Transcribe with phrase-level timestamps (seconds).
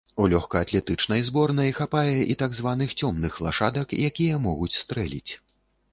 [0.21, 5.31] У лёгкаатлетычнай зборнай хапае і так званых цёмных лашадак, якія могуць стрэліць.